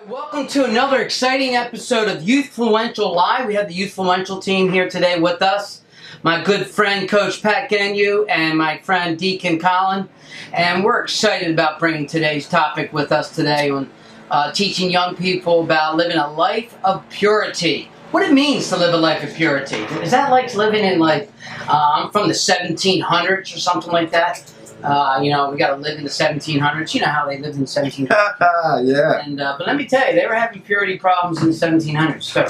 [0.00, 3.46] Welcome to another exciting episode of Youthfluential Live.
[3.46, 5.82] We have the Youthfluential team here today with us.
[6.24, 10.08] My good friend, Coach Pat Genu, and my friend Deacon Colin.
[10.52, 13.88] And we're excited about bringing today's topic with us today on
[14.30, 17.88] uh, teaching young people about living a life of purity.
[18.10, 19.76] What it means to live a life of purity.
[20.02, 21.30] Is that like living in like,
[21.68, 24.52] uh, I'm from the 1700s or something like that?
[24.82, 26.94] Uh, you know, we got to live in the 1700s.
[26.94, 28.08] You know how they lived in the 1700s.
[28.84, 29.22] yeah.
[29.24, 32.22] And uh, but let me tell you, they were having purity problems in the 1700s.
[32.22, 32.46] So,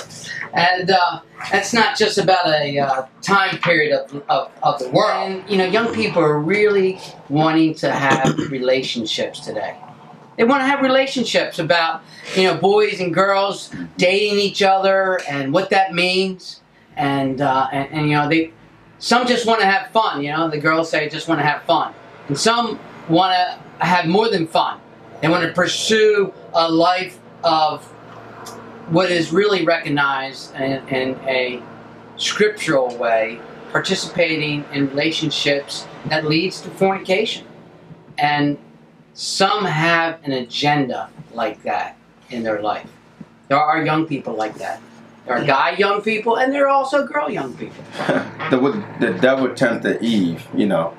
[0.54, 5.30] and uh, that's not just about a uh, time period of, of, of the world.
[5.30, 9.76] And, you know, young people are really wanting to have relationships today.
[10.36, 12.02] They want to have relationships about
[12.34, 16.60] you know boys and girls dating each other and what that means.
[16.96, 18.52] And uh, and, and you know they
[18.98, 20.22] some just want to have fun.
[20.22, 21.92] You know, the girls say just want to have fun.
[22.28, 24.80] And some want to have more than fun.
[25.20, 27.84] They want to pursue a life of
[28.90, 31.62] what is really recognized in, in a
[32.16, 37.46] scriptural way, participating in relationships that leads to fornication.
[38.18, 38.58] And
[39.14, 41.96] some have an agenda like that
[42.30, 42.90] in their life.
[43.48, 44.80] There are young people like that.
[45.26, 47.84] There are guy young people, and there are also girl young people.
[48.50, 50.96] the, the devil tempted Eve, you know.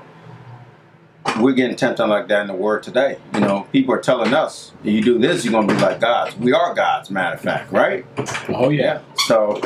[1.40, 3.18] We're getting tempted like that in the world today.
[3.34, 6.36] You know, people are telling us, you do this, you're going to be like gods.
[6.38, 8.06] We are gods, matter of fact, right?
[8.50, 9.02] Oh yeah.
[9.26, 9.60] So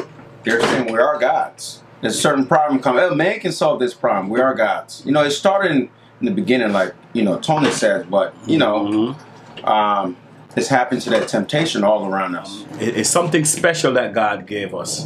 [0.43, 1.83] they're saying we are gods.
[2.01, 3.03] There's a certain problem coming.
[3.03, 4.29] Oh, man can solve this problem.
[4.29, 5.01] We are gods.
[5.05, 8.59] You know, it started in, in the beginning, like, you know, Tony says, but, you
[8.59, 9.67] know, Mhm.
[9.67, 10.15] um,
[10.55, 12.63] it's happened to that temptation all around us.
[12.79, 15.05] It- it's something special that God gave us,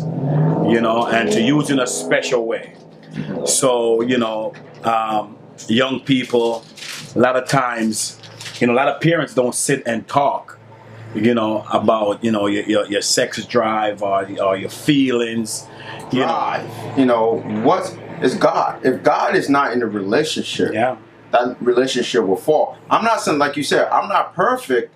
[0.68, 2.74] you know, and to use in a special way.
[3.46, 5.36] So you know, um,
[5.70, 6.64] young people,
[7.16, 8.20] a lot of times,
[8.60, 10.58] you know, a lot of parents don't sit and talk,
[11.16, 15.68] you know, about you know your your, your sex drive or, or your feelings,
[16.12, 16.28] you know.
[16.28, 18.86] God, you know, what is God?
[18.86, 20.98] If God is not in a relationship, Yeah.
[21.32, 22.78] that relationship will fall.
[22.90, 24.94] I'm not saying, like you said, I'm not perfect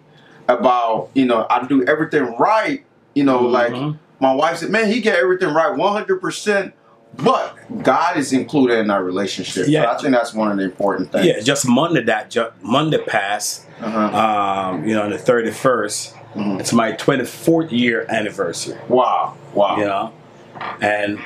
[0.48, 2.86] about, you know, I do everything right.
[3.16, 3.52] You know, Mhm.
[3.52, 6.72] like my wife said, man, he get everything right 100%.
[7.18, 9.66] But God is included in our relationship.
[9.68, 9.84] Yeah.
[9.84, 11.26] So I think that's one of the important things.
[11.26, 14.00] Yeah, just Monday that ju- Monday passed, Uh-huh.
[14.18, 16.60] um, you know, on the thirty Mhm.
[16.60, 18.78] It's my twenty fourth year anniversary.
[18.90, 19.36] Wow.
[19.54, 19.78] Wow.
[19.78, 20.12] you know
[20.82, 21.20] and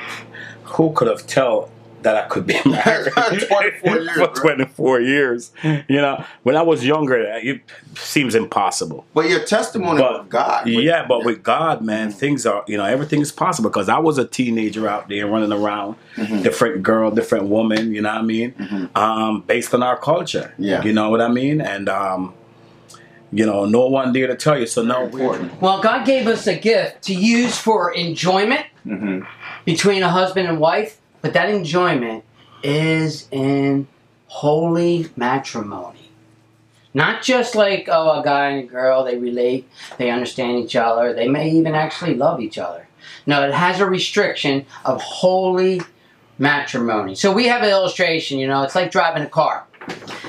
[0.64, 1.68] who could have tell
[2.02, 3.50] that I could be married 24
[4.00, 4.34] years, for bro.
[4.34, 7.60] 24 years you know when I was younger it
[7.94, 10.66] seems impossible But your testimony But- of God.
[10.66, 14.18] yeah but with God man things are you know everything is possible because I was
[14.18, 16.42] a teenager out there running around Mm-hmm.
[16.42, 20.82] different girl different woman you know what I mean um, based on our culture Yeah.
[20.82, 22.34] you know what I mean and um,
[23.32, 25.04] you know no one there to tell you so no.
[25.60, 29.20] Well, God gave us a gift to use for enjoyment hmm
[29.66, 32.24] between a husband and wife, but that enjoyment
[32.62, 33.86] is in
[34.26, 36.10] holy matrimony.
[36.92, 41.12] Not just like, oh, a guy and a girl, they relate, they understand each other,
[41.12, 42.88] they may even actually love each other.
[43.26, 45.82] No, it has a restriction of holy
[46.38, 47.14] matrimony.
[47.14, 49.66] So we have an illustration, you know, it's like driving a car.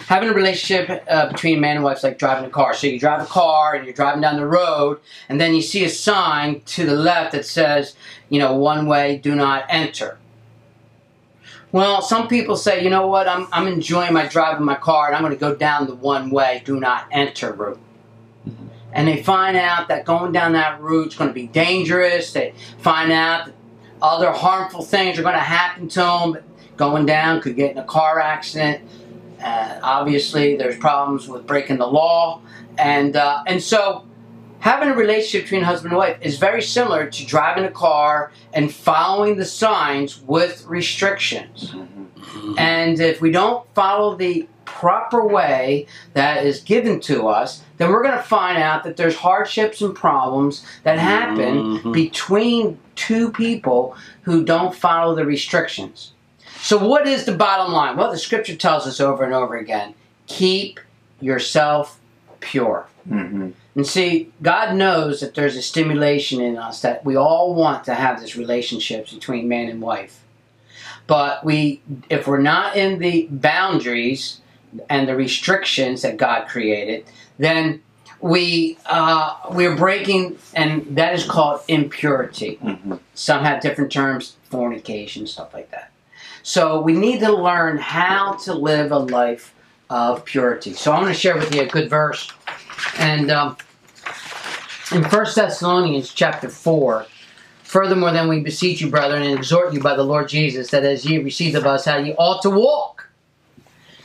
[0.07, 2.73] Having a relationship uh, between man and wife is like driving a car.
[2.73, 5.83] So you drive a car and you're driving down the road, and then you see
[5.85, 7.95] a sign to the left that says,
[8.29, 10.17] you know, one way, do not enter.
[11.71, 15.07] Well, some people say, you know what, I'm, I'm enjoying my drive in my car
[15.07, 17.79] and I'm going to go down the one way, do not enter route.
[18.91, 22.33] And they find out that going down that route is going to be dangerous.
[22.33, 23.55] They find out that
[24.01, 26.37] other harmful things are going to happen to them.
[26.75, 28.81] Going down could get in a car accident.
[29.41, 32.41] Uh, obviously, there's problems with breaking the law.
[32.77, 34.05] And, uh, and so
[34.61, 38.73] having a relationship between husband and wife is very similar to driving a car and
[38.73, 41.75] following the signs with restrictions.
[42.57, 48.03] And if we don't follow the proper way that is given to us, then we're
[48.03, 51.93] going to find out that there's hardships and problems that happen Mhm.
[51.93, 56.13] between two people who don't follow the restrictions.
[56.61, 57.97] So, what is the bottom line?
[57.97, 59.95] Well, the scripture tells us over and over again
[60.27, 60.79] keep
[61.19, 61.99] yourself
[62.39, 62.85] pure.
[63.07, 67.85] hmm And see, God knows that there's a stimulation in us that we all want
[67.85, 70.23] to have this relationship between man and wife.
[71.07, 74.41] But we, if we're not in the boundaries
[74.89, 77.05] and the restrictions that God created,
[77.37, 77.81] then
[78.19, 82.55] we uh, we're breaking, and that is called impurity.
[82.55, 85.91] hmm Some have different terms, fornication, stuff like that.
[86.43, 89.53] So we need to learn how to live a life
[89.91, 90.73] of purity.
[90.73, 92.31] So I'm going to share with you a good verse,
[92.97, 93.57] and um,
[94.91, 97.05] in 1 Thessalonians chapter 4,
[97.71, 101.05] Furthermore, then we beseech you, brethren, and exhort you by the Lord Jesus, that as
[101.05, 103.07] ye received of us how ye ought to walk.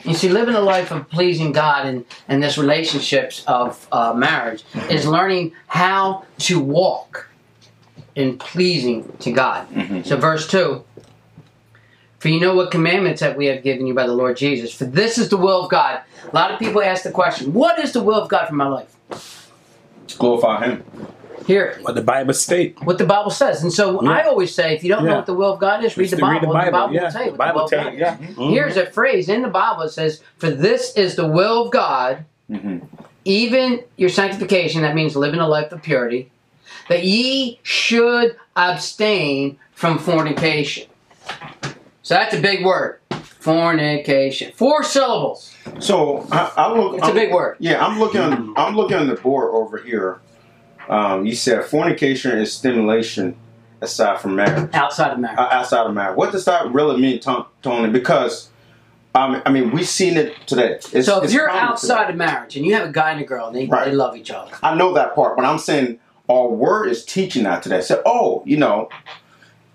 [0.04, 4.62] You see, living a life of pleasing God and, and this relationships of uh, marriage
[4.88, 7.28] is learning how to walk
[8.14, 9.66] in pleasing to God.
[10.06, 10.84] So, verse 2
[12.18, 14.72] For you know what commandments that we have given you by the Lord Jesus.
[14.72, 16.00] For this is the will of God.
[16.30, 18.66] A lot of people ask the question, What is the will of God for my
[18.68, 19.50] life?
[20.18, 20.84] Glorify Him.
[21.46, 22.76] Here, What the Bible state.
[22.82, 23.62] what the Bible says.
[23.62, 24.10] And so Yeah.
[24.10, 26.16] I always say, if you don't know what the will of God is, read the
[26.16, 26.56] Just Bible.
[26.56, 27.02] and the Bible yeah.
[27.04, 28.00] will tell you The what the will of tell God you, is.
[28.00, 28.16] yeah.
[28.16, 28.50] Mhm.
[28.50, 32.24] Here's a phrase in the Bible that says, For this is the will of God,
[32.50, 32.80] Mhm.
[33.24, 36.30] even your sanctification, that means living a life of purity,
[36.88, 40.86] that ye should abstain from fornication.
[42.06, 43.00] So that's a big word.
[43.10, 44.52] Fornication.
[44.52, 45.52] Four syllables.
[45.80, 46.94] So I, I look.
[46.94, 47.56] It's a I'm- big word.
[47.58, 48.54] Yeah, I'm looking on.
[48.56, 50.20] I'm looking on the board over here.
[50.88, 53.34] Um, you said fornication is stimulation
[53.80, 55.36] aside from marriage, Outside of marriage.
[55.36, 56.16] uh, outside of marriage.
[56.16, 57.18] What does that really mean,
[57.60, 57.90] Tony?
[57.92, 58.50] Because
[59.16, 60.78] um, I mean, we've seen it today.
[60.92, 63.48] It's, so if you're outside of marriage and you have a guy and a girl
[63.48, 63.86] and they, Right.
[63.86, 64.52] they love each other.
[64.62, 65.98] I know that part, but I'm saying
[66.28, 67.80] our word is teaching that today.
[67.80, 68.90] So, oh, you know,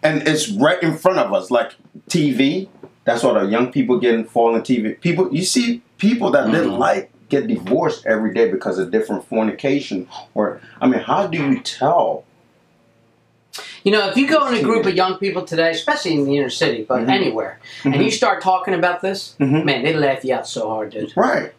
[0.03, 1.75] and it's right in front of us, like
[2.09, 2.67] TV.
[3.03, 4.99] That's what our young people getting falling TV.
[5.01, 6.77] People, you see, people that didn't Mhm.
[6.77, 10.07] like get divorced every day because of different fornication.
[10.35, 12.25] Or, I mean, how do you tell?
[13.83, 16.37] You know, if you go in a group of young people today, especially in the
[16.37, 17.09] inner city, but Mhm.
[17.09, 19.65] anywhere, and you start talking about this, Mhm.
[19.65, 21.11] man, they laugh you out so hard, dude.
[21.15, 21.51] Right.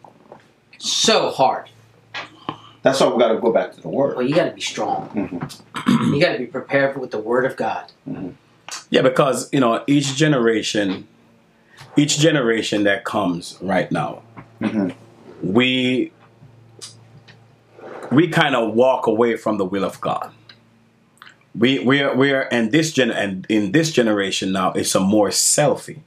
[0.77, 1.65] So hard.
[2.83, 4.17] That's why we got to go back to the word.
[4.17, 5.09] Well, you got to be strong.
[5.09, 6.13] Mhm.
[6.13, 7.85] You got to be prepared with the Word of God.
[8.89, 11.07] Yeah, because you know each generation,
[11.95, 14.21] each generation that comes right now,
[14.61, 14.93] Mhm.
[15.41, 16.11] we
[18.11, 20.31] we kind of walk away from the will of God.
[21.57, 25.99] We we're we're in this gen and in this generation now it's a more selfie.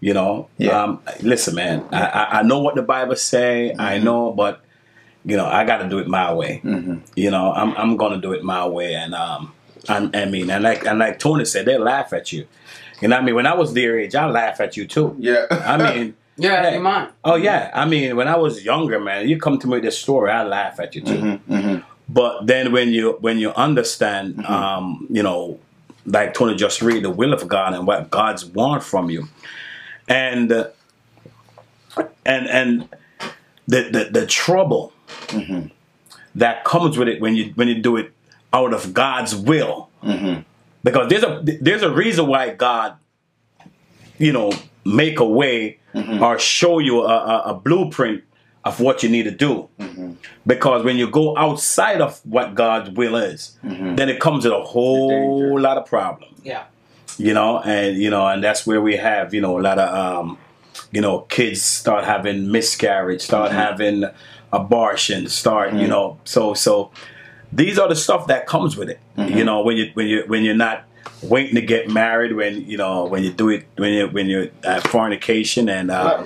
[0.00, 0.80] You know, Yeah.
[0.82, 1.84] um, listen, man.
[1.92, 3.74] I, I I know what the Bible say.
[3.78, 4.60] I know, but
[5.24, 6.60] you know, I got to do it my way.
[6.64, 7.00] Mhm.
[7.16, 9.52] You know, I'm I'm gonna do it my way, and um,
[9.88, 12.46] I, I mean, and like and like Tony said, they laugh at you.
[13.00, 15.14] You know, I mean, when I was their age, I laugh at you too.
[15.18, 15.46] Yeah.
[15.50, 16.72] I mean, You're out of Hey.
[16.74, 17.10] your mind.
[17.24, 19.98] oh yeah, I mean, when I was younger, man, you come to me with this
[19.98, 21.14] story, I laugh at you too.
[21.18, 21.82] Mhm, mhm.
[22.08, 24.52] But then when you when you understand, Mm-hmm.
[24.52, 25.58] um, you know,
[26.06, 29.28] like Tony just read the will of God and what God's want from you,
[30.08, 30.68] and uh,
[32.24, 32.88] and and
[33.66, 34.92] the the, the trouble
[35.28, 35.70] Mhm.
[36.34, 38.12] that comes with it when you when you do it
[38.52, 40.44] out of God's will, Mhm.
[40.84, 42.94] because there's a there's a reason why God,
[44.18, 44.52] you know,
[44.84, 46.22] make a way Mm-hmm.
[46.22, 48.22] or show you a, a, a blueprint
[48.62, 49.68] of what you need to do.
[49.80, 50.12] Mm-hmm.
[50.46, 53.94] Because when you go outside of what God's will is, Mm-hmm.
[53.96, 55.08] then it comes with a whole
[55.48, 55.60] danger.
[55.60, 56.38] lot of problems.
[56.44, 56.64] Yeah.
[57.16, 59.88] You know, and you know, and that's where we have, you know, a lot of
[59.94, 60.38] um,
[60.92, 63.58] you know, kids start having miscarriage, start Mm-hmm.
[63.58, 64.04] having
[64.52, 66.90] abortion, start, you know, so so
[67.52, 69.00] these are the stuff that comes with it.
[69.16, 69.36] Mm-hmm.
[69.36, 70.84] You know, when you when you when you're not
[71.22, 74.48] waiting to get married, when you know when you do it when you when you're
[74.64, 76.24] at fornication and uh,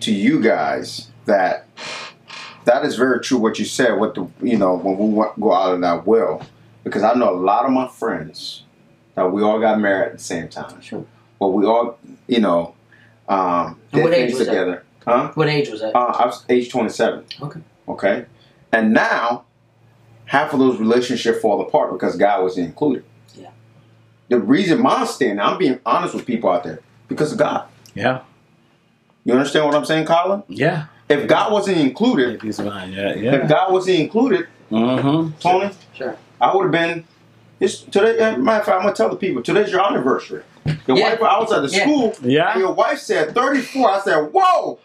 [0.00, 1.66] to you guys that
[2.64, 5.52] that is very true what you said what the you know when we want, go
[5.52, 6.42] out of that will
[6.82, 8.64] because i know a lot of my friends
[9.14, 11.04] that we all got married at the same time Sure.
[11.38, 12.74] but we all you know
[13.28, 14.82] um did things was that?
[15.04, 15.94] Together huh What age was that?
[15.96, 17.60] uh, i was age 27 Okay.
[17.88, 18.26] okay
[18.72, 19.44] and now
[20.26, 23.04] half of those relationships fall apart because god wasn't included
[23.34, 23.50] Yeah.
[24.28, 28.22] the reason mine stand i'm being honest with people out there because of god yeah,
[29.24, 33.48] you understand what i'm saying colin yeah, if god wasn't included He's mine, yeah, If.
[33.48, 35.38] God wasn't included, Mm-hmm.
[35.38, 36.16] Tony, Sure.
[36.40, 37.04] I would have been.
[37.60, 38.18] It's today.
[38.18, 40.42] uh, Matter of fact, I'm gonna tell the people today's your anniversary.
[40.86, 41.10] Your Yeah.
[41.10, 41.82] wife, I was at the Yeah.
[41.82, 42.14] school.
[42.22, 42.52] Yeah.
[42.52, 43.90] and your wife said 34.
[43.90, 44.78] I said, "Whoa,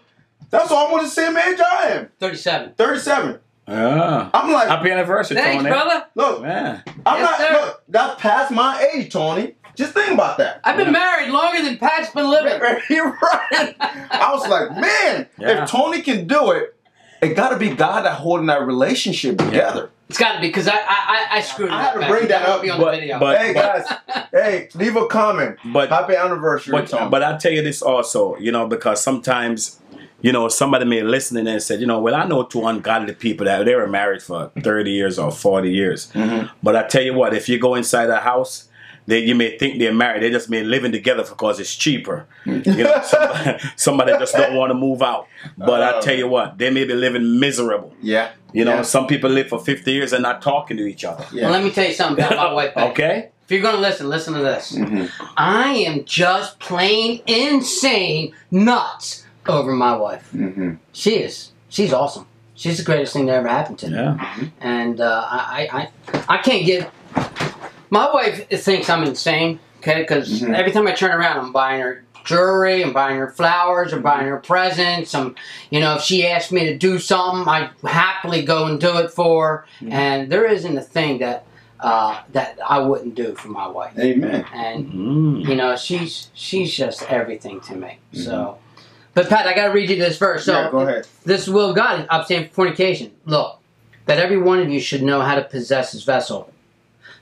[0.49, 2.09] that's almost the same age I am.
[2.19, 2.73] 37.
[2.77, 3.39] 37."
[3.69, 4.29] Yeah.
[4.33, 5.69] I'm like, Happy anniversary, Thanks, Tony.
[5.69, 6.05] brother.
[6.15, 6.81] look, Yeah.
[7.05, 7.39] I'm Yes, not.
[7.47, 7.53] sir.
[7.65, 9.55] Look, that's past my age, Tony.
[9.75, 10.61] Just think about that.
[10.63, 12.59] I've been married longer than Pat's been living.
[12.89, 13.75] You're right.
[13.79, 15.63] I was like, man, Yeah.
[15.63, 16.75] if Tony can do it,
[17.21, 19.89] it got to be God that holding that relationship together.
[20.09, 22.27] It's got to be because I, I I I screwed it I had to bring
[22.29, 23.19] that won't up, be on but- the video.
[23.19, 23.85] but- hey guys,
[24.31, 25.57] hey, leave a comment.
[25.65, 27.09] But Happy anniversary, But, Tony.
[27.09, 29.79] but I tell you this also, you know, because sometimes,
[30.21, 33.45] you know, somebody may listen and said, you know, well, I know two ungodly people
[33.45, 36.11] that they were married for 30 years or 40 years.
[36.13, 36.49] Mhm.
[36.63, 38.63] But I tell you what, if you go inside a house
[39.09, 40.21] they you may think they're married.
[40.21, 42.27] They just may living together because it's cheaper.
[42.45, 45.27] You know, somebody, somebody just don't want to move out.
[45.57, 47.93] But I tell you what, they may be living miserable.
[48.01, 48.31] Yeah.
[48.51, 48.81] You know, Yeah.
[48.81, 51.25] some people live for 50 years and not talking to each other.
[51.31, 51.43] Yeah.
[51.43, 52.75] Well, let me tell you something about my wife.
[52.75, 53.29] Okay?
[53.45, 54.73] If you're gonna listen, listen to this.
[54.75, 55.09] Mhm.
[55.37, 60.29] I am just plain insane nuts over my wife.
[60.33, 60.77] Mhm.
[60.93, 61.51] She is.
[61.69, 62.25] She's awesome.
[62.55, 63.93] She's the greatest thing that ever happened to me.
[63.95, 64.33] Yeah.
[64.61, 65.79] And uh, I, I,
[66.17, 66.91] I, I can't get.
[67.89, 69.59] My wife thinks I'm insane.
[69.79, 70.55] Okay, because Mhm.
[70.55, 74.27] every time I turn around, I'm buying her jewelry, I'm buying her flowers, I'm buying
[74.27, 75.13] her presents.
[75.15, 75.35] I'm,
[75.69, 79.11] you know, if she asks me to do something, I happily go and do it
[79.11, 79.65] for her.
[79.87, 79.91] Mhm.
[79.93, 81.43] And there isn't a thing that
[81.79, 83.93] uh, that I wouldn't do for my wife.
[83.99, 84.43] Amen.
[84.51, 85.47] And Mm.
[85.47, 87.99] you know, she's she's just everything to me.
[88.13, 88.57] So,
[89.17, 90.45] but Pat, I got to read you this verse.
[90.45, 91.07] So, yeah, go ahead.
[91.25, 93.11] this will of God abstain from fornication.
[93.25, 93.59] Look,
[94.05, 96.53] that every one of you should know how to possess his vessel.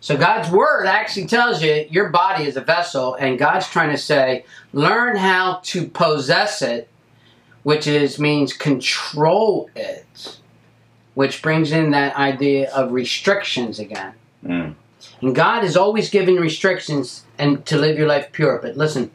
[0.01, 3.97] So God's word actually tells you your body is a vessel, and God's trying to
[3.97, 6.89] say, learn how to possess it,
[7.63, 10.37] which is means control it,
[11.13, 14.13] which brings in that idea of restrictions again.
[14.45, 14.75] Mm.
[15.21, 18.59] And God is always giving restrictions and to live your life pure.
[18.61, 19.11] But listen,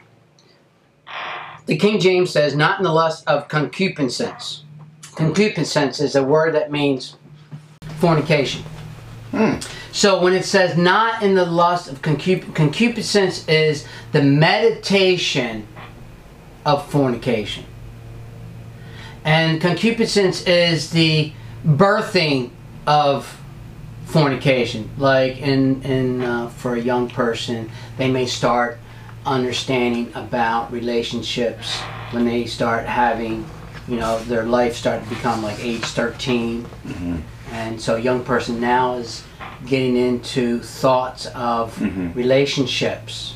[1.71, 4.65] the King James says, not in the lust of concupiscence.
[5.15, 7.15] Concupiscence is a word that means
[8.01, 8.65] fornication.
[9.31, 9.61] Hmm.
[9.93, 15.69] So when it says not in the lust of concup- concupiscence is the meditation
[16.67, 17.65] of fornication.
[19.25, 21.33] And concupiscence is the
[21.65, 22.51] birthing
[22.85, 23.41] of
[24.07, 24.91] fornication.
[24.99, 28.81] Like in in uh, for a young person, they may start
[29.27, 31.79] understanding about relationships
[32.13, 33.47] when they start having,
[33.89, 36.67] you know, their life start to become like age 13
[37.53, 39.25] and so a young person now is
[39.67, 42.15] getting into thoughts of Mhm.
[42.15, 43.35] relationships.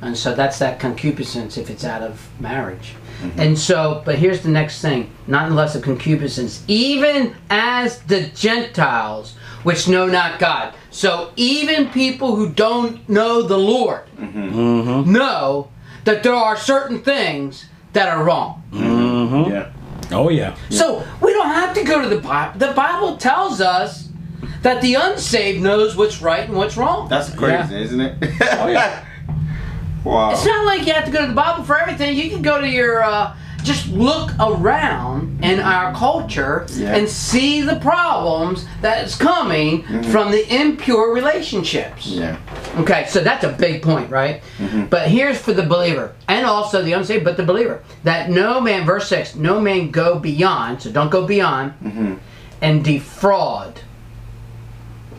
[0.00, 2.94] And so that's that concupiscence if it's out of marriage.
[3.20, 3.40] Mm-hmm.
[3.40, 5.10] and so but here's the next thing.
[5.26, 12.34] Not unless of concupiscence even as the gentiles which know not god so even people
[12.36, 15.12] who don't know the lord Mm-hmm.
[15.12, 15.68] know
[16.04, 19.50] that there are certain things that are wrong Mm-hmm.
[19.52, 19.72] Yeah.
[20.10, 20.56] Oh, yeah.
[20.70, 22.58] so we don't have to go to the Bible.
[22.58, 24.08] The Bible tells us
[24.62, 27.08] that the unsaved knows what's right and what's wrong.
[27.10, 27.80] That's crazy, Yeah.
[27.86, 28.14] isn't it?
[28.60, 29.04] Oh, yeah.
[30.04, 30.30] wow.
[30.32, 32.16] It's not like you have to go to the Bible for everything.
[32.16, 36.94] You can go to your, uh, just look around in our culture Yeah.
[36.96, 42.06] and see the problems that is coming from the impure relationships.
[42.06, 42.36] Yeah.
[42.78, 44.42] Okay, so that's a big point, right?
[44.90, 48.84] But here's for the believer, and also the unsaved, but the believer, that no man,
[48.86, 52.18] verse 6, no man go beyond, so don't go beyond, Mhm.
[52.62, 53.80] and defraud.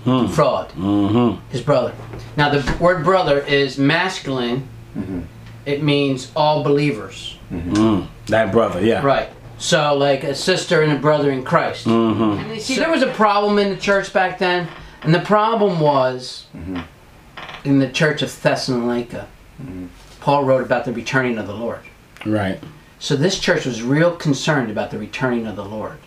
[0.06, 0.28] Hmm.
[0.28, 1.42] Defraud Mm-hmm.
[1.52, 1.92] his brother.
[2.38, 4.68] Now, the word brother is masculine,
[4.98, 5.24] Mhm.
[5.66, 7.36] it means all believers.
[7.52, 8.08] Mm.
[8.28, 9.04] That brother, yeah.
[9.04, 9.30] Right.
[9.58, 11.86] So, like a sister and a brother in Christ.
[11.86, 12.40] Mm-hmm.
[12.40, 14.68] And you see, there was a problem in the church back then,
[15.02, 16.46] and the problem was
[17.66, 19.28] in the church of Thessalonica.
[20.22, 21.82] Paul wrote about the returning of the Lord.
[22.26, 22.62] Right.
[23.00, 25.98] So this church was real concerned about the returning of the Lord.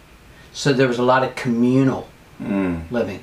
[0.52, 2.08] So there was a lot of communal
[2.42, 2.90] Mm.
[2.90, 3.22] living.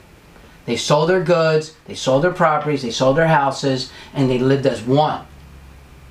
[0.66, 4.66] They sold their goods, they sold their properties, they sold their houses, and they lived
[4.66, 5.26] as one.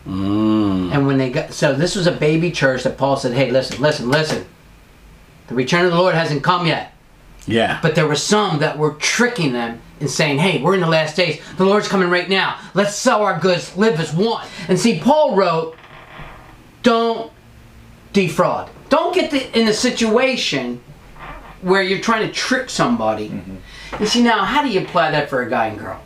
[0.08, 0.92] Mm.
[0.94, 3.80] And when they got so this was a baby church that Paul said, "Hey, listen,
[3.80, 4.46] listen, listen.
[5.48, 6.92] The return of the Lord hasn't come yet."
[7.46, 7.78] Yeah.
[7.82, 11.16] But there were some that were tricking them and saying, hey, we're in the last
[11.16, 11.40] days.
[11.56, 12.60] The Lord's coming right now.
[12.74, 14.46] Let's sell our goods, live as one.
[14.68, 15.76] And see, Paul wrote,
[16.82, 17.32] don't
[18.12, 18.70] defraud.
[18.90, 20.80] Don't get the, in a situation
[21.62, 23.42] where you're trying to trick somebody.
[23.98, 26.00] You see, now, how do you apply that for a guy and girl?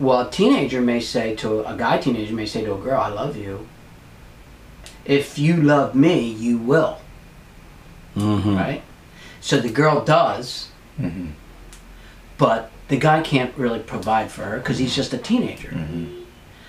[0.00, 3.08] Well, a teenager may say to a guy, teenager may say to a girl, I
[3.08, 3.68] love you.
[5.04, 6.98] If you love me, you will
[8.16, 8.56] Mm-hmm.
[8.56, 8.82] right?
[9.40, 10.68] So the girl does,
[11.00, 11.32] Mhm.
[12.38, 15.68] but the guy can't really provide for her because he's just a teenager.
[15.68, 16.22] Mm-hmm.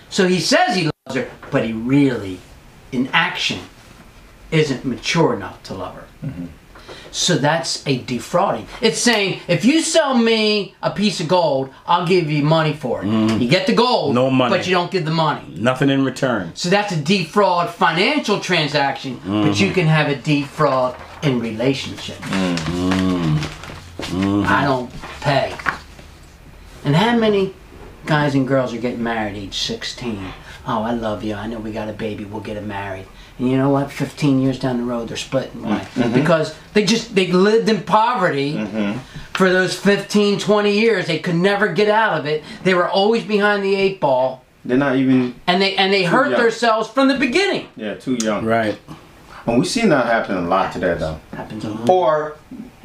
[0.09, 2.39] So he says he loves her, but he really,
[2.91, 3.59] in action,
[4.51, 6.05] isn't mature enough to love her.
[7.11, 7.13] Mm-hmm.
[7.13, 8.67] So that's a defrauding.
[8.81, 13.03] It's saying if you sell me a piece of gold, I'll give you money for
[13.03, 13.07] it.
[13.07, 14.55] You get the gold, No money.
[14.55, 15.53] but you don't get the money.
[15.57, 16.51] Nothing in return.
[16.55, 22.19] So that's a defraud financial transaction, but you can have a defraud in relationships.
[24.13, 24.91] I don't
[25.21, 25.55] pay.
[26.83, 27.53] And how many
[28.05, 30.33] guys and girls are getting married age 16?
[30.67, 31.35] Oh, I love you.
[31.35, 32.23] I know we got a baby.
[32.25, 33.05] We'll get it married.
[33.41, 33.91] And you know what?
[33.91, 35.63] 15 years down the road, they're splitting.
[35.63, 35.79] Why?
[35.79, 36.13] Mm-hmm.
[36.13, 38.99] Because they just they lived in poverty mm-hmm.
[39.33, 41.07] for those 15, 20 years.
[41.07, 42.43] They could never get out of it.
[42.63, 46.29] They were always behind the eight ball, They're not even and they and they hurt
[46.29, 46.39] young.
[46.39, 47.67] themselves from the beginning.
[47.75, 48.45] yeah too young.
[48.45, 48.77] Right.
[49.47, 51.19] And we see that happen a lot today though.
[51.31, 51.89] Happens a lot.
[51.89, 52.37] Or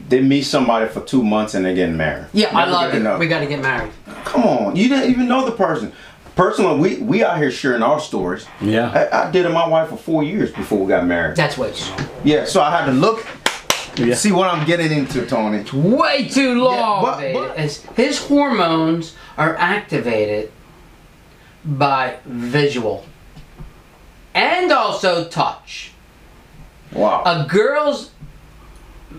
[0.09, 2.29] they meet somebody for two months and they get married.
[2.33, 2.97] Yeah, I Never love it.
[3.03, 3.19] enough.
[3.21, 3.93] We got to get married.
[4.25, 5.93] Come on, you didn't even know the person.
[6.37, 8.47] Personally, we we out here sharing our stories.
[8.61, 8.91] Yeah.
[9.13, 11.35] I, I dated my wife for four years before we got married.
[11.37, 12.09] That's way too long.
[12.25, 13.27] Yeah, so I had to look,
[13.97, 14.15] Yeah.
[14.15, 15.59] see what I'm getting into, Tony.
[15.59, 17.03] It's way too long.
[17.03, 20.53] but- but- As his hormones are activated
[21.65, 23.05] by visual
[24.35, 25.93] and also touch.
[26.93, 27.23] Wow.
[27.25, 28.11] A girl's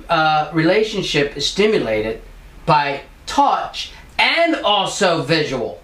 [0.08, 2.22] uh, relationship is stimulated
[2.68, 5.82] by touch and also visual.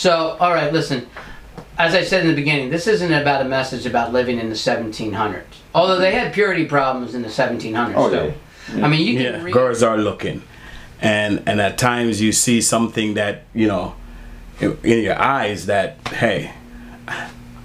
[0.00, 1.06] So, all right, listen.
[1.76, 4.54] As I said in the beginning, this isn't about a message about living in the
[4.54, 5.42] 1700s.
[5.74, 7.92] Although they had purity problems in the 1700s.
[7.94, 8.32] Oh, too.
[8.78, 8.86] yeah.
[8.86, 9.42] I mean, you can Yeah.
[9.42, 9.52] read.
[9.52, 10.40] Girls are looking,
[11.02, 13.94] and and at times you see something that you know
[14.58, 16.52] in in your eyes that hey,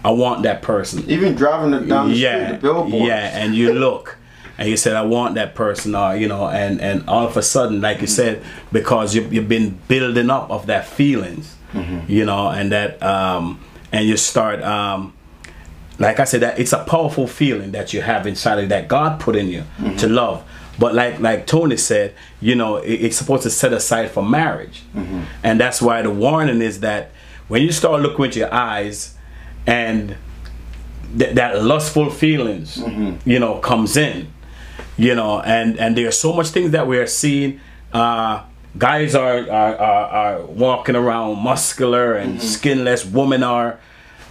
[0.04, 1.06] I want that person.
[1.08, 3.08] Even driving the, down the yeah, street, the billboard.
[3.08, 4.18] yeah, and you look.
[4.58, 7.42] And you said, "I want that person," or you know, and and all of a
[7.42, 8.42] sudden, like you said,
[8.74, 11.56] because you've, you've been building up of that feelings,
[12.08, 13.60] you know, and that um,
[13.92, 15.14] and you start um,
[16.00, 19.20] like I said, that it's a powerful feeling that you have inside of that God
[19.20, 19.64] put in you
[19.98, 20.44] to love.
[20.78, 24.84] But like like Tony said, you know, it, it's supposed to set aside for marriage,
[25.44, 27.12] and that's why the warning is that
[27.48, 29.16] when you start looking with your eyes,
[29.68, 30.16] and
[31.18, 32.78] th- that lustful feelings,
[33.26, 34.28] you know, comes in,
[34.98, 37.60] you know, and and there are so much things that we are seeing.
[37.94, 38.42] Uh,
[38.78, 43.06] guys are are, are are walking around muscular and skinless.
[43.06, 43.80] Women are,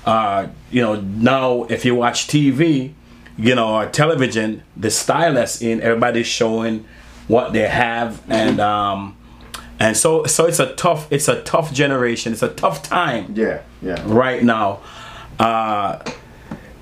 [0.05, 2.93] uh, you know, now if you watch TV,
[3.37, 6.85] you know, or television, the style that's in, everybody's showing
[7.29, 9.17] what they have, and um,
[9.81, 12.33] and so so it's a tough it's a tough generation.
[12.33, 14.03] It's a tough time Yeah, yeah.
[14.07, 14.81] right now.
[15.39, 15.99] Uh,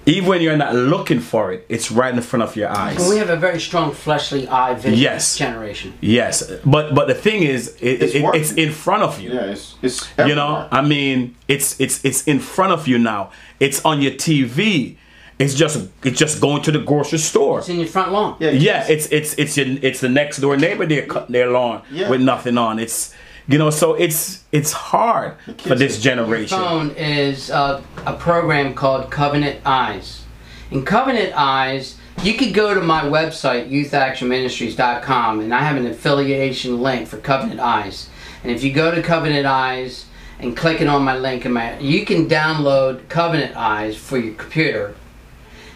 [0.06, 2.98] even when you're not looking for it, it's right in front of your eyes.
[2.98, 5.36] Well, we have a very strong fleshly eye vision Yes.
[5.38, 5.92] generation.
[6.00, 9.32] Yes, but but the thing is, it, It's it, it's in front of you.
[9.34, 13.30] Yeah, it's it's You know, I mean, it's it's it's in front of you now.
[13.60, 14.96] It's on your TV.
[15.38, 17.58] It's just it's just going to the grocery store.
[17.60, 18.36] It's in your front lawn.
[18.40, 20.86] yeah, Yeah, it's it's it's your, it's the next door neighbor.
[20.86, 22.10] They're cutting their lawn Yeah.
[22.10, 22.78] with nothing on.
[22.78, 23.14] It's
[23.48, 26.58] you know, so it's it's hard for this generation.
[26.58, 30.24] phone is uh, a program called Covenant Eyes.
[30.70, 36.80] In Covenant Eyes, you could go to my website, youthactionministries.com, and I have an affiliation
[36.80, 38.08] link for Covenant Eyes.
[38.42, 40.06] And if you go to Covenant Eyes
[40.38, 44.34] and click it on my link, in my, you can download Covenant Eyes for your
[44.34, 44.94] computer.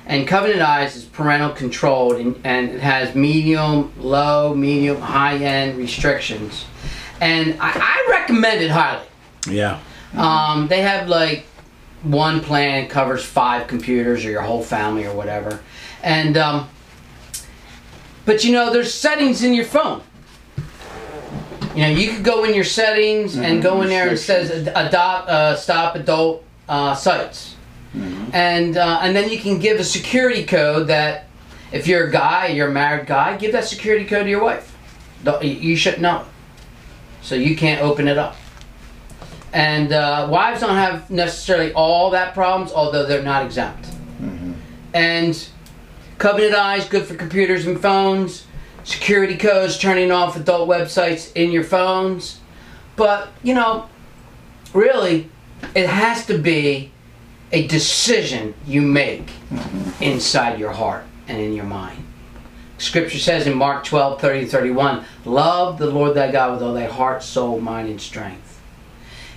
[0.06, 5.76] And Covenant Eyes is parental controlled and, and it has medium, low, medium, high end
[5.76, 6.64] restrictions.
[7.20, 9.06] And I, I recommend it highly.
[9.48, 9.78] Yeah,
[10.16, 11.46] Um, they have like
[12.02, 15.60] one plan covers five computers or your whole family or whatever,
[16.02, 16.68] and um,
[18.24, 20.02] but you know there's settings in your phone.
[21.74, 24.50] You know you could go in your settings and go in there and it says
[24.74, 27.54] adopt uh, stop adult uh, sites,
[28.32, 31.28] and uh, and then you can give a security code that
[31.72, 34.76] if you're a guy, you're a married guy, give that security code to your wife.
[35.42, 36.24] You shouldn't know.
[37.26, 38.36] So you can't open it up.
[39.52, 43.88] And uh, wives don't have necessarily all that problems, although they're not exempt.
[44.94, 45.48] And
[46.18, 48.46] Covenant Eyes, good for computers and phones.
[48.84, 52.38] Security codes, turning off adult websites in your phones.
[52.94, 53.88] But, you know,
[54.72, 55.28] really,
[55.74, 56.92] it has to be
[57.50, 59.30] a decision you make
[60.00, 62.05] inside your heart and in your mind.
[62.78, 66.74] Scripture says in Mark 12, 30 to 31, love the Lord thy God with all
[66.74, 68.60] thy heart, soul, mind, and strength.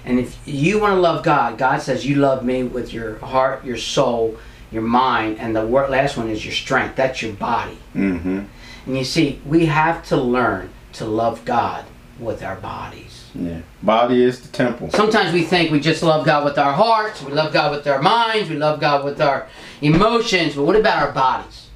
[0.06, 3.63] And if you want to love God, God says you love me with your heart,
[3.63, 4.38] your soul,
[4.71, 6.95] your mind, and the last one is your strength.
[6.95, 7.78] That's your body.
[7.95, 8.43] Mm-hmm.
[8.86, 11.86] And you see, we have to learn to love God
[12.19, 13.30] with our bodies.
[13.34, 13.62] Yeah.
[13.82, 14.89] Body is the temple.
[14.91, 18.02] Sometimes we think we just love God with our hearts, we love God with our
[18.02, 19.47] minds, we love God with our
[19.82, 21.68] emotions, but what about our bodies?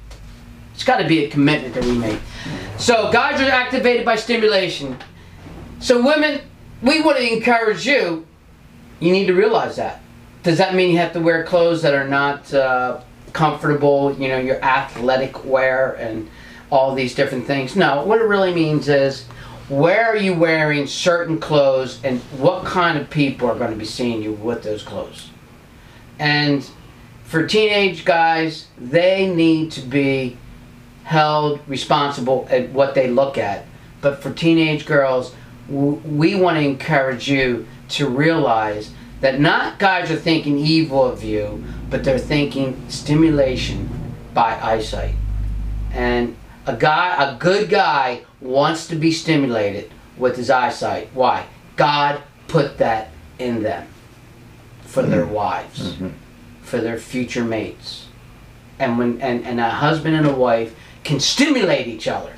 [0.74, 2.18] It's got to be a commitment that we make.
[2.78, 4.98] So, guys are activated by stimulation.
[5.78, 6.40] So, women,
[6.82, 8.26] we want to encourage you.
[9.00, 10.02] You need to realize that.
[10.42, 13.00] Does that mean you have to wear clothes that are not uh,
[13.32, 14.14] comfortable?
[14.18, 16.28] You know, your athletic wear and
[16.70, 17.76] all these different things.
[17.76, 19.26] No, what it really means is
[19.68, 23.84] where are you wearing certain clothes and what kind of people are going to be
[23.84, 25.30] seeing you with those clothes.
[26.18, 26.68] And
[27.24, 30.36] for teenage guys, they need to be
[31.04, 33.66] held responsible at what they look at.
[34.00, 35.34] but for teenage girls,
[35.66, 41.64] we want to encourage you to realize that not guys are thinking evil of you,
[41.88, 43.88] but they're thinking stimulation
[44.34, 45.14] by eyesight.
[45.90, 46.36] And
[46.66, 51.08] a guy, a good guy, wants to be stimulated with his eyesight.
[51.14, 51.46] Why?
[51.76, 53.88] God put that in them
[54.82, 55.34] for their mm-hmm.
[55.34, 56.08] wives, mm-hmm.
[56.62, 58.08] for their future mates.
[58.78, 62.32] And when and, and a husband and a wife can stimulate each other.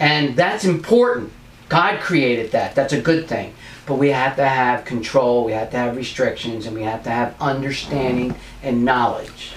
[0.00, 1.32] And that's important.
[1.68, 2.74] God created that.
[2.74, 3.54] That's a good thing.
[3.86, 7.10] But we have to have control, we have to have restrictions, and we have to
[7.10, 9.52] have understanding and knowledge.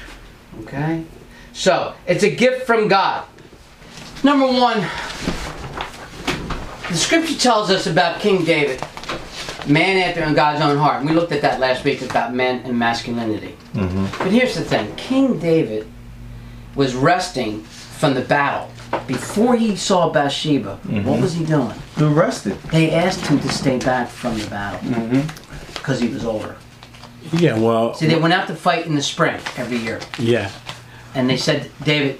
[0.61, 1.03] Okay?
[1.53, 3.25] So, it's a gift from God.
[4.23, 4.79] Number one,
[6.89, 8.79] the scripture tells us about King David,
[9.67, 11.01] man after God's own heart.
[11.01, 13.57] And we looked at that last week about men and masculinity.
[13.73, 14.23] Mm-hmm.
[14.23, 15.90] But here's the thing King David
[16.75, 18.69] was resting from the battle.
[19.07, 21.05] Before he saw Bathsheba, mm-hmm.
[21.07, 21.73] what was he doing?
[21.97, 22.57] You arrested.
[22.71, 25.73] They asked him to stay back from the battle mm-hmm.
[25.73, 26.55] because he was older.
[27.33, 29.99] Yeah, well, See, they went out to fight in the spring every year.
[30.19, 30.51] yeah.
[31.13, 32.19] And they said, David,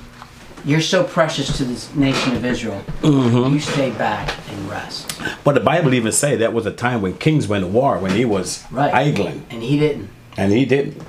[0.65, 2.81] you're so precious to this nation of Israel.
[3.01, 3.53] Mm-hmm.
[3.53, 5.19] You stay back and rest.
[5.43, 8.11] But the Bible even say that was a time when kings went to war when
[8.11, 8.93] he was Right.
[8.93, 10.09] idling, And he didn't.
[10.37, 11.01] and he didn't.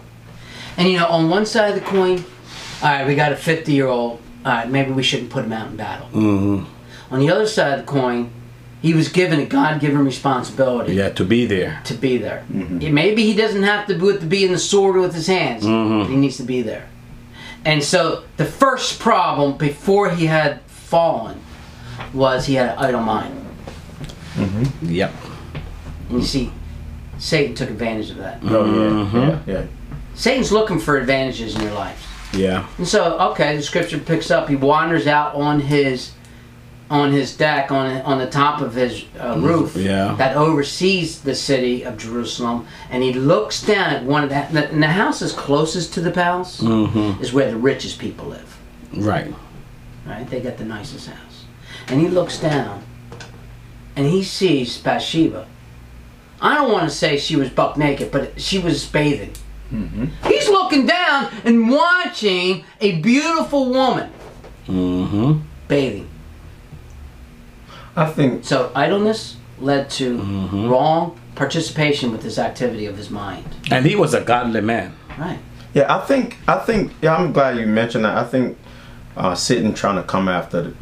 [0.77, 2.25] And you know, on one side of the coin,
[2.83, 4.21] all right, we got a 50 year old.
[4.45, 6.09] All right, maybe we shouldn't put him out in battle.
[6.09, 6.65] hmm
[7.11, 8.31] On the other side of the coin,
[8.81, 11.81] he was given a God given responsibility Yeah, to be there.
[11.85, 12.45] to be there.
[12.53, 12.93] Mm-hmm.
[12.93, 15.63] Maybe he doesn't have to do it to be in the sword with his hands,
[15.65, 16.01] mm-hmm.
[16.01, 16.89] but he needs to be there.
[17.65, 21.41] And so the first problem before he had fallen
[22.13, 23.39] was he had an idle mind.
[24.35, 24.87] Mm-hmm.
[24.91, 25.13] Yep.
[26.09, 26.51] And you see,
[27.19, 28.41] Satan took advantage of that.
[28.43, 29.67] Oh yeah, yeah, yeah.
[30.15, 32.09] Satan's looking for advantages in your life.
[32.33, 32.67] Yeah.
[32.79, 34.49] And so, okay, the scripture picks up.
[34.49, 36.13] He wanders out on his
[36.91, 40.15] on his deck on on the top of his uh, roof Yeah.
[40.19, 44.37] that oversees the city of Jerusalem, and he looks down at one of the
[44.69, 47.23] and the houses closest to the palace Mm-hmm.
[47.23, 48.59] is where the richest people live.
[48.95, 49.33] Right.
[50.07, 50.29] Right?
[50.29, 51.45] They got the nicest house,
[51.89, 52.83] and he looks down,
[53.97, 55.47] and he sees Bathsheba.
[56.43, 59.33] I don't want to say she was buck naked, but she was bathing.
[60.27, 64.11] He's looking down and watching a beautiful woman
[64.69, 65.41] Mm-hmm.
[65.69, 66.09] bathing.
[67.97, 70.69] I think So idleness led to Mm-hmm.
[70.69, 73.45] wrong participation with this activity of his mind.
[73.71, 74.95] And he was a godly man.
[75.19, 75.39] Right.
[75.75, 78.17] Yeah, I think I think yeah, I'm glad you mentioned that.
[78.17, 78.59] I think
[79.17, 80.75] uh, Satan trying to come after, the,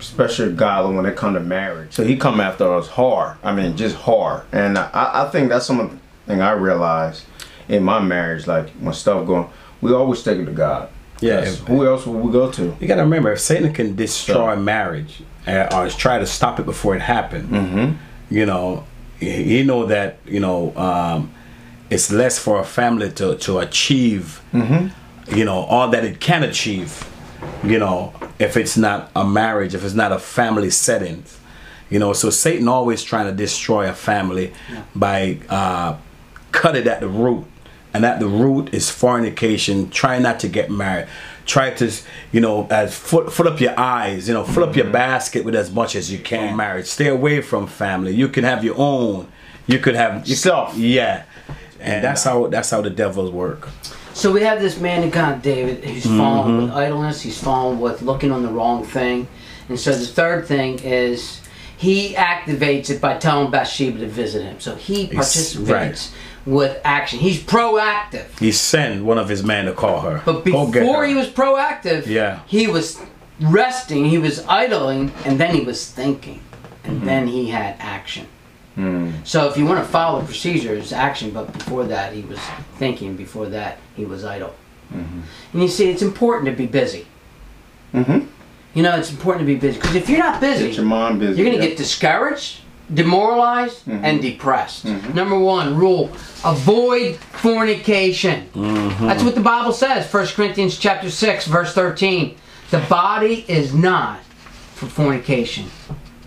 [0.00, 1.92] especially God when it come to marriage.
[1.92, 3.36] So he come after us hard.
[3.44, 4.42] I mean, just hard.
[4.52, 7.24] And I, I think that's something I realized
[7.68, 8.46] in my marriage.
[8.46, 9.48] Like when stuff going,
[9.80, 10.88] we always take it to God.
[11.20, 11.40] Yeah.
[11.42, 11.58] Yes.
[11.60, 12.76] Who else will we go to?
[12.80, 16.66] You got to remember, if Satan can destroy marriage uh, or try to stop it
[16.66, 17.92] before it happened, Mm-hmm.
[18.34, 18.84] you know,
[19.20, 21.32] he he know that you know um,
[21.90, 25.36] it's less for a family to to achieve, Mm-hmm.
[25.36, 27.08] you know, all that it can achieve,
[27.62, 31.24] you know, if it's not a marriage, if it's not a family setting,
[31.90, 32.12] you know.
[32.12, 34.52] So Satan always trying to destroy a family
[34.94, 35.96] by uh,
[36.52, 37.44] cut it at the root,
[37.94, 39.88] and at the root is fornication.
[39.90, 41.06] Try not to get married.
[41.46, 41.90] Try to,
[42.32, 45.54] you know, as fill, fill up your eyes, you know, fill up your basket with
[45.54, 46.56] as much as you can.
[46.56, 46.86] Marriage.
[46.86, 48.12] Stay away from family.
[48.14, 49.28] You can have your own.
[49.66, 51.24] You could have yourself yeah,
[51.80, 53.68] and that's how that's how the devils work.
[54.12, 56.62] So we have this man of God, David, who's fallen Mm-hmm.
[56.66, 57.20] with idleness.
[57.22, 59.26] He's fallen with looking on the wrong thing.
[59.68, 61.40] And so the third thing is
[61.76, 64.60] he activates it by telling Bathsheba to visit him.
[64.60, 66.12] So he participates
[66.46, 67.18] with action.
[67.18, 68.38] He's proactive.
[68.38, 70.22] He sent one of his men to call her.
[70.24, 71.04] But before her.
[71.06, 72.40] he was proactive, Yeah.
[72.46, 73.00] he was
[73.40, 76.40] resting, he was idling, and then he was thinking.
[76.84, 77.06] And Mm-hmm.
[77.06, 78.26] then he had action.
[79.24, 82.40] So if you want to follow the procedure, it's action, but before that he was
[82.76, 84.52] thinking, before that he was idle.
[84.90, 85.22] And
[85.62, 87.06] you see, it's important to be busy.
[87.94, 88.26] Mm-hmm.
[88.74, 89.78] You know, it's important to be busy.
[89.80, 91.40] Because if you're not busy, Get your mind busy.
[91.40, 91.68] you're going to yeah.
[91.70, 94.04] get discouraged, demoralized, mm-hmm.
[94.04, 94.84] and depressed.
[94.84, 95.14] Mm-hmm.
[95.14, 96.10] Number one rule
[96.44, 98.48] avoid fornication.
[98.54, 99.06] Mm-hmm.
[99.06, 100.12] That's what the Bible says.
[100.12, 102.36] 1 Corinthians chapter 6, verse 13.
[102.70, 104.20] The body is not
[104.74, 105.66] for fornication,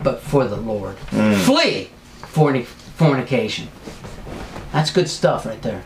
[0.02, 0.98] but for the Lord.
[1.12, 1.36] Mm.
[1.44, 1.90] Flee
[2.22, 3.68] fornic- fornication.
[4.72, 5.84] That's good stuff right there.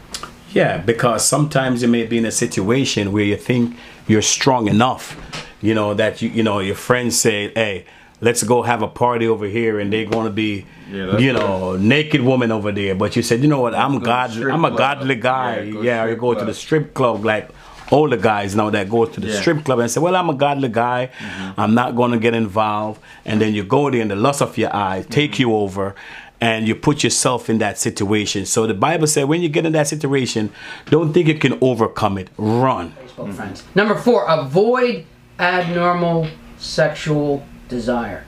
[0.54, 5.16] Yeah, because sometimes you may be in a situation where you think you're strong enough,
[5.62, 7.86] you know, that you you know your friends say, "Hey,
[8.22, 11.76] let's go have a party over here," and they're going to be, Yeah, you know,
[11.78, 12.96] naked woman over there.
[12.96, 13.76] But you said, "You know what?
[13.76, 14.38] I'm go to God.
[14.38, 14.78] I'm a club.
[14.78, 15.62] godly guy.
[15.62, 17.26] Yeah, go Yeah, you strip go to the strip club.
[17.26, 17.50] Like,
[17.92, 19.40] older guys now that go to the Yeah.
[19.42, 21.10] strip club and say, "Well, I'm a godly guy.
[21.18, 21.60] Mm-hmm.
[21.62, 24.58] I'm not going to get involved." And then you go there, and the lust of
[24.58, 25.42] your eyes take mm-hmm.
[25.42, 25.96] you over,
[26.42, 28.46] and you put yourself in that situation.
[28.48, 30.52] So the Bible said, when you get in that situation,
[30.88, 32.30] don't think you can overcome it.
[32.36, 32.94] Run.
[32.94, 33.64] Facebook friends.
[33.76, 35.06] Number four, avoid
[35.40, 38.26] abnormal sexual desire.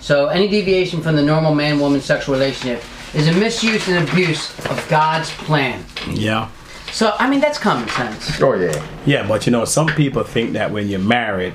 [0.00, 2.82] So any deviation from the normal man-woman sexual relationship
[3.14, 5.84] is a misuse and abuse of God's plan.
[6.08, 6.50] Yeah.
[6.92, 8.40] So I mean that's common sense.
[8.40, 8.86] Oh yeah.
[9.04, 11.54] Yeah, but you know, some people think that when you're married,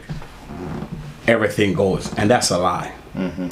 [1.25, 2.93] everything goes, and that's a lie.
[3.15, 3.47] Mm-hmm.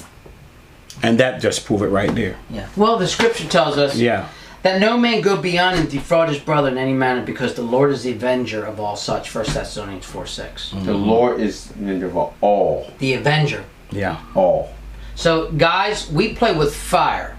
[1.04, 2.36] And that just prove it right there.
[2.50, 2.68] Yeah.
[2.76, 4.28] Well, the scripture tells us Yeah.
[4.63, 7.91] That no man go beyond and defraud his brother in any manner, because the Lord
[7.91, 9.30] is the avenger of all such.
[9.30, 10.72] First Thessalonians four six.
[10.72, 10.93] The mm-hmm.
[10.93, 13.63] Lord is the avenger of all, The avenger.
[13.91, 14.22] Yeah.
[14.36, 14.74] all.
[15.15, 17.36] So, guys, we play with fire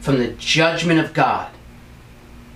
[0.00, 1.50] from the judgment of God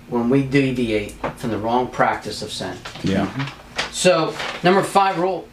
[0.09, 2.77] when we deviate from the wrong practice of sin.
[3.03, 3.49] Yeah.
[3.91, 5.47] So, number five rule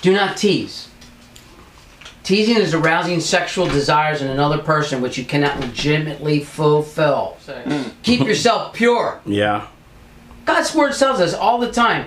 [0.00, 0.87] do not tease.
[2.28, 7.38] Teasing is arousing sexual desires in another person which you cannot legitimately fulfill.
[7.46, 7.92] Mm.
[8.02, 9.22] Keep yourself pure.
[9.24, 9.66] Yeah.
[10.44, 12.06] God's word tells us all the time.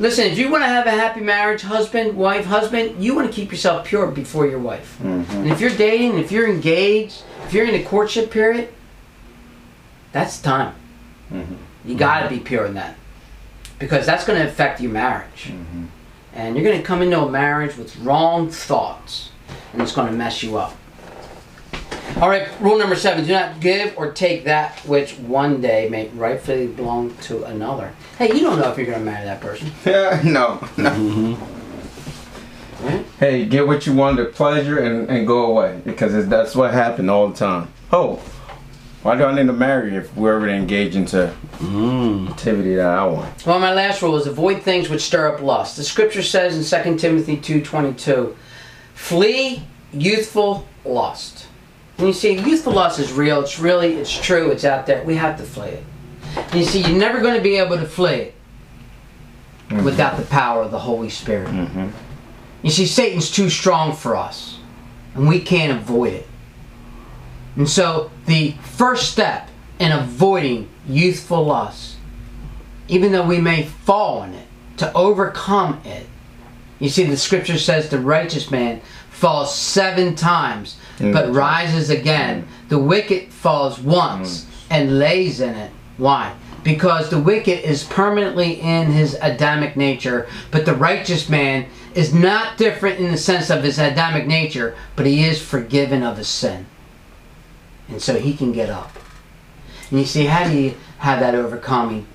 [0.00, 3.32] Listen, if you want to have a happy marriage, husband, wife, husband, you want to
[3.32, 4.98] keep yourself pure before your wife.
[5.00, 5.32] Mm-hmm.
[5.32, 8.74] And if you're dating, if you're engaged, if you're in a courtship period,
[10.10, 10.74] that's time.
[11.30, 11.54] Mm-hmm.
[11.84, 12.38] You got to mm-hmm.
[12.38, 12.96] be pure in that.
[13.78, 15.52] Because that's going to affect your marriage.
[16.32, 19.30] And you're going to come into a marriage with wrong thoughts,
[19.74, 20.74] and it's going to mess you up.
[22.20, 26.08] All right, rule number seven do not give or take that which one day may
[26.08, 27.92] rightfully belong to another.
[28.18, 29.72] Hey, you don't know if you're going to marry that person.
[29.84, 30.90] Yeah, no, no.
[30.90, 32.86] Mm-hmm.
[32.86, 33.04] Right?
[33.18, 35.82] Hey, get what you want, the pleasure, and, and go away.
[35.84, 37.68] Because it's, that's what happened all the time.
[37.92, 38.22] Oh,
[39.02, 41.34] why do I need to marry if we're already engaged into
[42.30, 43.44] activity that I want?
[43.44, 45.76] Well, my last rule is avoid things which stir up lust.
[45.76, 48.34] The scripture says in 2 Timothy 2.22,
[48.94, 51.46] flee youthful lust.
[51.98, 53.40] And you see, youthful lust is real.
[53.42, 54.50] It's really, it's true.
[54.50, 55.02] It's out there.
[55.04, 55.84] We have to flee it.
[56.36, 58.34] And you see, you're never going to be able to flee it
[59.68, 59.84] mm-hmm.
[59.84, 61.50] without the power of the Holy Spirit.
[61.50, 61.88] Mm-hmm.
[62.62, 64.58] You see, Satan's too strong for us,
[65.14, 66.26] and we can't avoid it.
[67.56, 71.96] And so, the first step in avoiding youthful lust,
[72.88, 74.46] even though we may fall in it,
[74.78, 76.06] to overcome it.
[76.78, 81.12] You see, the scripture says the righteous man falls seven times, mm.
[81.12, 82.46] but rises again.
[82.68, 84.48] The wicked falls once mm.
[84.70, 85.70] and lays in it.
[85.96, 86.34] Why?
[86.64, 92.58] Because the wicked is permanently in his Adamic nature, but the righteous man is not
[92.58, 96.66] different in the sense of his Adamic nature, but he is forgiven of his sin.
[97.88, 98.98] And so he can get up.
[99.90, 102.06] And you see, how do you have that overcoming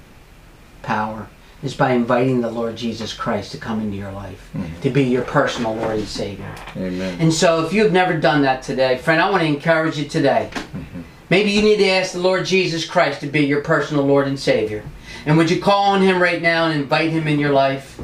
[0.82, 1.28] power?
[1.62, 4.80] Is by inviting the Lord Jesus Christ to come into your life, mm-hmm.
[4.80, 6.56] to be your personal Lord and Savior.
[6.78, 7.20] Amen.
[7.20, 10.50] And so, if you've never done that today, friend, I want to encourage you today.
[10.54, 11.02] Mm-hmm.
[11.30, 14.40] Maybe you need to ask the Lord Jesus Christ to be your personal Lord and
[14.40, 14.84] Savior.
[15.26, 18.00] And would you call on Him right now and invite Him in your life?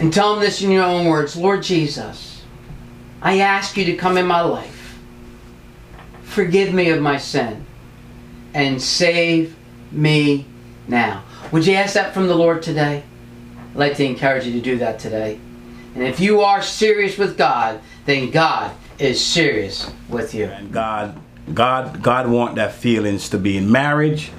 [0.00, 2.42] And tell Him this in your own words Lord Jesus,
[3.20, 4.98] I ask you to come in my life.
[6.22, 7.66] Forgive me of my sin
[8.54, 9.56] and save
[9.92, 10.46] me
[10.86, 11.22] now.
[11.50, 13.02] Would you ask that from the Lord today?
[13.70, 15.40] I'd like to encourage you to do that today.
[15.94, 20.44] And if you are serious with God, then God is serious with you.
[20.44, 21.18] And God,
[21.54, 24.30] God, God want that feelings to be in marriage,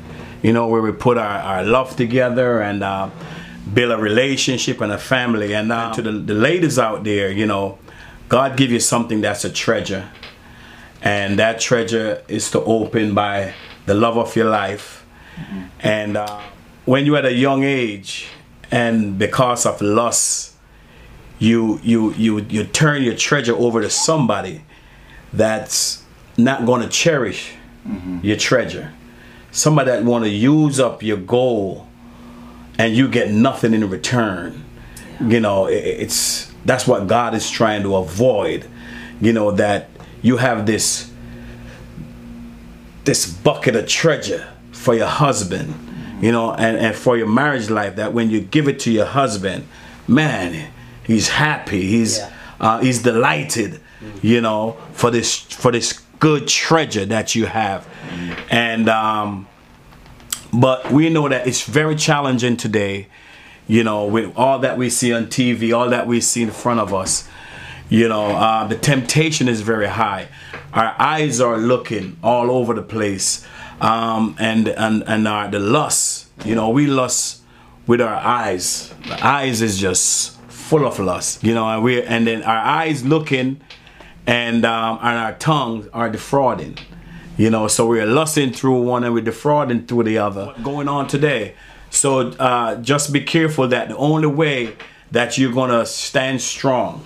[0.43, 3.09] you know, where we put our, our love together and uh,
[3.73, 5.53] build a relationship and a family.
[5.55, 7.79] And uh, to the, the ladies out there, you know,
[8.27, 10.07] God give you something that's a treasure,
[11.01, 13.55] and that treasure is to open by
[13.87, 15.03] the love of your life.
[15.79, 16.39] And uh,
[16.89, 18.25] when you're at a young age,
[18.71, 20.55] and because of lust,
[21.37, 24.63] you you you you turn your treasure over to somebody
[25.31, 26.03] that's
[26.35, 27.53] not going to cherish
[27.87, 28.19] mm-hmm.
[28.23, 28.91] your treasure.
[29.51, 31.87] Somebody that want to use up your goal
[32.79, 34.65] and you get nothing in return.
[35.21, 35.71] You know, i-
[36.03, 38.65] it's that's what God is trying to avoid.
[39.21, 39.89] You know that
[40.23, 41.11] you have this
[43.03, 45.75] this bucket of treasure for your husband,
[46.21, 49.05] you know, and, and for your marriage life that when you give it to your
[49.05, 49.65] husband,
[50.07, 50.71] man,
[51.03, 52.29] he's happy, he's Yeah.
[52.59, 53.79] uh, he's delighted,
[54.21, 57.87] you know, for this for this good treasure that you have,
[58.49, 59.47] and um,
[60.51, 63.07] but we know that it's very challenging today,
[63.67, 66.79] you know, with all that we see on TV, all that we see in front
[66.79, 67.27] of us.
[67.89, 70.27] You know, uh, the temptation is very high.
[70.73, 73.45] Our eyes are looking all over the place,
[73.81, 76.27] um, and and and our, the lust.
[76.45, 77.41] You know, we lust
[77.87, 78.93] with our eyes.
[79.07, 83.03] The eyes is just full of lust, you know, and we and then our eyes
[83.05, 83.61] looking,
[84.27, 86.77] and um, and our tongues are defrauding,
[87.37, 87.67] you know.
[87.67, 90.47] So we're lusting through one and we're defrauding through the other.
[90.47, 91.55] What's going on today?
[91.89, 94.75] So uh, just be careful that the only way
[95.11, 97.03] that you're gonna stand strong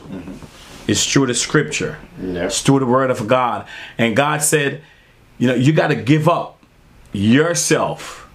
[0.87, 1.97] is through the Scripture.
[2.21, 2.45] Yep.
[2.47, 3.65] It's through the Word of God,
[3.97, 4.81] and God said,
[5.37, 6.62] you know, you got to give up
[7.13, 8.29] yourself.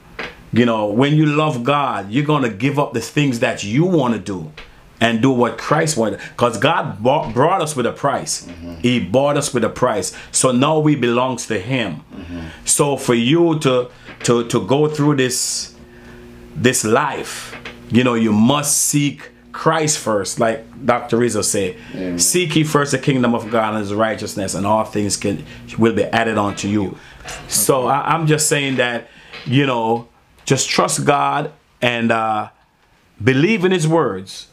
[0.53, 3.85] You know, when you love God, you're going to give up the things that you
[3.85, 4.51] want to do
[5.01, 6.21] and do what Christ wanted.
[6.31, 8.47] Because God bought, brought us with a price.
[8.47, 8.75] Mm-hmm.
[8.77, 10.17] He bought us with a price.
[10.33, 12.03] So now we belongs to Him.
[12.14, 12.41] Mm-hmm.
[12.64, 13.91] So for you to
[14.25, 15.75] to to go through this
[16.57, 17.55] this life,
[17.91, 21.16] you know, you must seek Christ first, like Dr.
[21.16, 21.75] Rizzo said.
[22.21, 25.44] Seek ye first the kingdom of God and his righteousness, and all things can
[25.77, 26.97] will be added unto you.
[27.49, 29.09] So I, I'm just saying that,
[29.47, 30.07] you know,
[30.44, 31.51] just trust God
[31.83, 32.51] and uh,
[33.23, 34.47] believe in his words.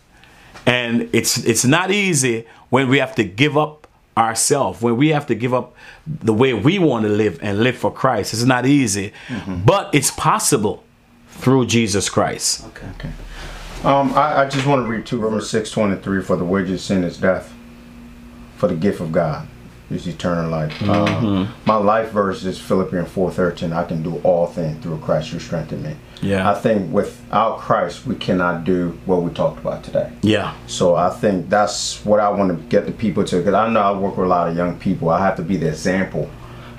[0.66, 3.88] And it's it's not easy when we have to give up
[4.18, 5.76] ourselves, when we have to give up
[6.08, 8.34] the way we want to live and live for Christ.
[8.34, 9.14] It's not easy,
[9.66, 10.84] but it's possible
[11.30, 12.66] through Jesus Christ.
[12.70, 13.12] Okay.
[13.86, 16.22] Um, I, I just want to read two Romans six twenty three.
[16.22, 17.54] For the wages of sin is death.
[18.58, 19.48] For the gift of God
[19.92, 20.82] is eternal life.
[20.90, 23.74] Um, my life verse is Philippians four thirteen.
[23.74, 25.96] I can do all things through Christ who strengthened me.
[26.24, 26.50] Yeah.
[26.50, 30.12] I think without Christ we cannot do what we talked about today.
[30.24, 30.56] Yeah.
[30.66, 33.38] So I think that's what I want to get the people to.
[33.38, 35.10] Because I know I work with a lot of young people.
[35.10, 36.28] I have to be the example.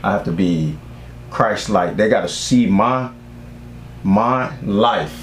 [0.02, 0.76] I have to be
[1.30, 1.96] Christ-like.
[1.96, 3.12] They got to see my
[4.02, 5.22] my life.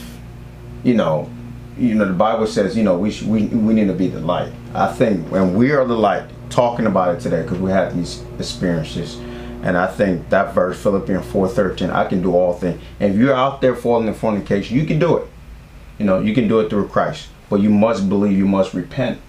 [0.83, 1.29] You know,
[1.77, 4.19] you know the Bible says you know we should, we we need to be the
[4.19, 4.51] light.
[4.73, 8.23] I think when we are the light, talking about it today because we have these
[8.39, 9.17] experiences.
[9.63, 12.81] And I think that verse, Philippians 4.13, I can do all things.
[12.99, 15.27] And if you're out there falling in fornication, you can do it.
[15.97, 17.29] You know, you can do it through Christ.
[17.49, 19.19] But you must believe, you must repent,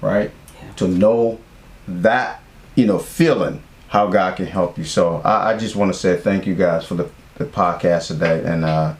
[0.00, 0.30] right?
[0.76, 1.40] To know
[1.88, 2.40] that,
[2.76, 4.84] you know, feeling how God can help you.
[4.84, 8.44] So I, I just want to say thank you guys for the, the podcast today.
[8.44, 8.94] And uh,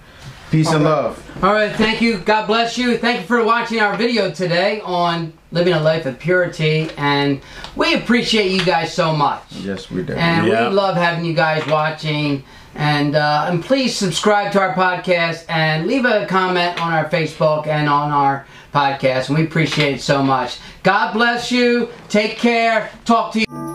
[0.51, 1.23] peace and love.
[1.43, 2.19] All right, thank you.
[2.19, 2.97] God bless you.
[2.99, 6.91] Thank you for watching our video today on living a life of purity.
[6.97, 7.41] And
[7.77, 9.43] we appreciate you guys so much.
[9.51, 10.13] Yes, we do.
[10.15, 10.69] And Yeah.
[10.69, 12.45] we love having you guys watching.
[12.75, 17.67] And uh, and please subscribe to our podcast and leave a comment on our Facebook
[17.67, 19.29] and on our podcast.
[19.29, 20.59] And we appreciate it so much.
[20.85, 21.89] God bless you.
[22.09, 22.91] Take care.
[23.05, 23.70] Talk to you.